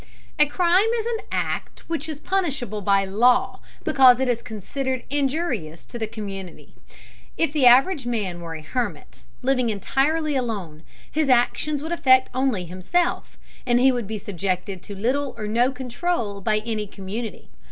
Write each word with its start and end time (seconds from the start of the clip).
A 0.39 0.47
crime 0.47 0.89
is 0.97 1.05
an 1.05 1.25
act 1.31 1.83
which 1.87 2.09
is 2.09 2.19
punishable 2.19 2.81
by 2.81 3.05
law 3.05 3.59
because 3.83 4.19
it 4.19 4.27
is 4.27 4.41
considered 4.41 5.03
injurious 5.11 5.85
to 5.85 5.99
the 5.99 6.07
community. 6.07 6.73
If 7.37 7.51
the 7.53 7.67
average 7.67 8.07
man 8.07 8.41
were 8.41 8.55
a 8.55 8.63
hermit, 8.63 9.21
living 9.43 9.69
entirely 9.69 10.35
alone, 10.35 10.81
his 11.11 11.29
actions 11.29 11.83
would 11.83 11.91
affect 11.91 12.31
only 12.33 12.65
himself, 12.65 13.37
and 13.63 13.79
he 13.79 13.91
would 13.91 14.07
be 14.07 14.17
subjected 14.17 14.81
to 14.81 14.95
little 14.95 15.35
or 15.37 15.45
no 15.45 15.71
control 15.71 16.41
by 16.41 16.63
any 16.65 16.87
community. 16.87 17.49